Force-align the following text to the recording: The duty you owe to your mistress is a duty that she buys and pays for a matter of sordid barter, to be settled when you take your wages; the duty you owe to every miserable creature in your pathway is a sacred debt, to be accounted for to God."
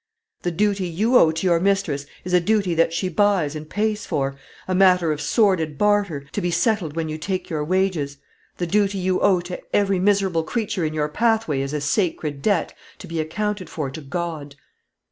The 0.41 0.49
duty 0.49 0.87
you 0.87 1.15
owe 1.15 1.29
to 1.29 1.45
your 1.45 1.59
mistress 1.59 2.07
is 2.23 2.33
a 2.33 2.39
duty 2.39 2.73
that 2.73 2.91
she 2.91 3.07
buys 3.07 3.55
and 3.55 3.69
pays 3.69 4.03
for 4.03 4.35
a 4.67 4.73
matter 4.73 5.11
of 5.11 5.21
sordid 5.21 5.77
barter, 5.77 6.21
to 6.31 6.41
be 6.41 6.49
settled 6.49 6.95
when 6.95 7.07
you 7.07 7.19
take 7.19 7.51
your 7.51 7.63
wages; 7.63 8.17
the 8.57 8.65
duty 8.65 8.97
you 8.97 9.19
owe 9.19 9.41
to 9.41 9.61
every 9.75 9.99
miserable 9.99 10.41
creature 10.43 10.85
in 10.85 10.95
your 10.95 11.07
pathway 11.07 11.61
is 11.61 11.71
a 11.71 11.81
sacred 11.81 12.41
debt, 12.41 12.75
to 12.97 13.05
be 13.05 13.19
accounted 13.19 13.69
for 13.69 13.91
to 13.91 14.01
God." 14.01 14.55